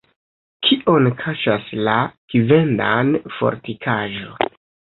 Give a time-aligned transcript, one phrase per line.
[0.67, 1.95] Kion kaŝas la
[2.35, 4.37] Kvendan-fortikaĵo?